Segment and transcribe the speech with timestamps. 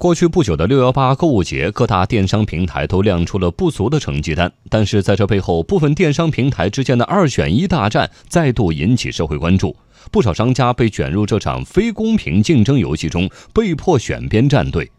[0.00, 4.50] 过去不久的六幺八购物节，各大电商平台都亮出了不俗的成绩单。
[4.70, 9.76] 但是在这背后，部分电商平台之间的二选一大战再度引起社会关注，
[10.10, 14.90] 不少商家被卷入这场非公平竞争游戏中，被迫选边站队。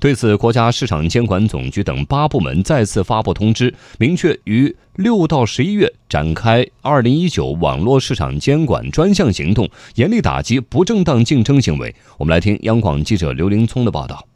[0.00, 11.94] 对此，国家市场监管总局等八部门再次发布通知，明确于六到十一月展开二零一九网络市场监管专项行动，严厉打击不正当竞争行为。
[12.16, 14.26] 我们来听央广记者刘林聪的报道。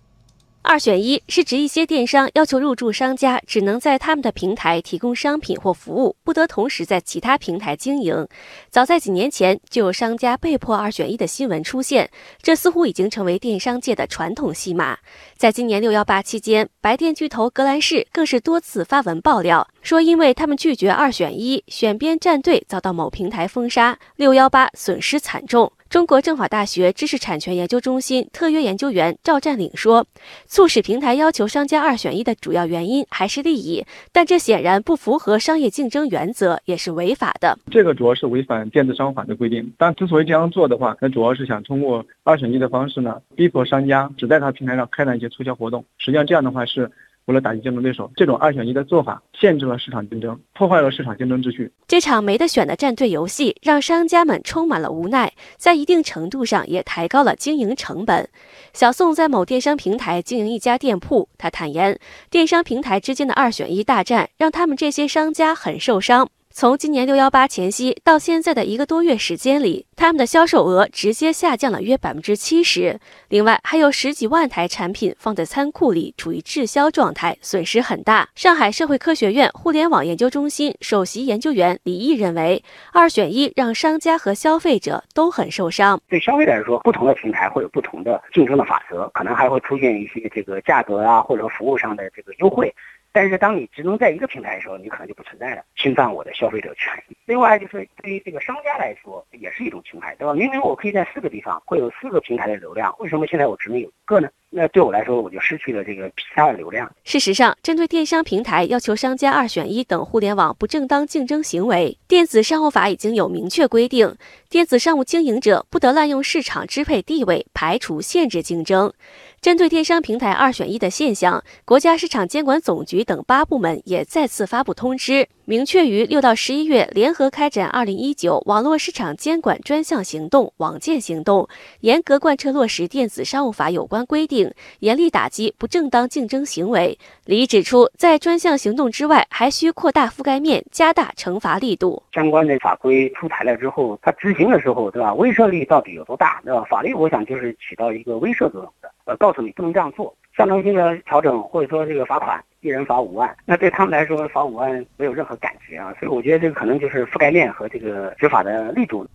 [0.70, 8.28] 二选一是指一些电商要求入驻商家只能在他们的平台提供商品或服务，不得同时在其他平台经营。
[8.70, 12.08] 早在几年前就有商家被迫二选一的新闻出现，
[12.40, 14.96] 这似乎已经成为电商界的传统戏码。
[15.36, 25.72] 在今年六幺八期间，白电巨头格兰仕更是多次发文爆料，说因为他们拒绝二选一，选边站队，遭到某平台封杀，六幺八损失惨重。
[25.90, 30.06] 中国政法大学知识产权研究中心特约研究员赵占领说
[30.46, 37.58] ：“促使平台要求商家二选一的主要原因还是利益，但这显然不符合商业竞争原则，也是违法的。
[37.72, 39.68] 这个主要是违反电子商务法的规定。
[39.76, 45.84] 但之所以这样做的话，那主要是想通过二选一的方式呢，逼迫商家只在他平台上开展一些促销活动。
[45.98, 46.88] 实际上这样的话是。”
[47.30, 51.70] 为了打击竞争对手，这种二选一的做法限制了市场竞争，破坏了市场竞争秩序。
[51.86, 58.28] 这场没得选的战队游戏，让商家们充满了无奈，在一定程度上也抬高了经营成本。
[58.72, 61.96] 小宋在某电商平台经营一家店铺，他坦言，
[62.28, 66.28] 电商平台之间的二选一大战，让他们这些商家很受伤。
[66.60, 73.00] 从今年六幺八前夕到现在的一个多月时间里，他们的销售额直接下降了约百分之七十。
[73.30, 78.28] 另外，还有十几万台产品放在仓库里，处于滞销状态，损失很大。
[78.34, 85.98] 上海社会科学院互联网研究中心首席研究员李毅认为，二选一让商家和消费者都很受伤。
[86.10, 92.70] 对消费者来说，不同的平台会有不同的竞争的法则，可能还会出现一些这个价格啊或者服务上的这个优惠。
[93.12, 97.16] 但是当你只能在一个平台的时候，你可能就不存在了，侵犯我的消费者权益。
[97.30, 100.34] 另外就是对于这个商家来说，也是一种侵害，对吧？
[100.34, 104.28] 明明我可以在四个地方会有四个平台的流量，为什么现在我只能有一个呢？
[104.52, 106.90] 那对我来说，我就失去了这个其他的流量。
[107.04, 114.16] 事实上，针对电商平台要求商家二选一等互联网不正当竞争行为，电子商务法已经有明确规定，
[114.48, 118.92] 电子商务经营者不得滥用市场支配地位，排除限制竞争。
[119.40, 131.48] 针对电商平台二选一的现象，国家市场监管总局等八部门也再次发布通知，明确于六到十一月联合开展二零一九网络市场监管专项行动“网建行动”，
[131.82, 136.96] 严格贯彻落实电子商务法有关规定，严厉打击不正当竞争行为。
[137.24, 142.00] 李指出，在专项行动之外，还需扩大覆盖面，加大惩罚力度。
[142.14, 145.12] 相关的法规出台了之后，它执行的时候，对吧？
[145.14, 146.62] 威慑力到底有多大，对吧？
[146.70, 148.88] 法律，我想就是起到一个威慑作用的。
[149.06, 159.06] 呃，告诉你不能这样做，象征性的调整或者说这个罚款，一人罚五万，那对他们来说罚五万没有任何感觉啊，所以我觉得这个可能就是覆盖面和这个执法的力度。